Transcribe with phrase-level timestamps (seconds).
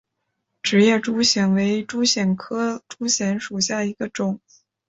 [0.63, 4.39] 直叶珠藓为珠藓科珠藓属下的一个种。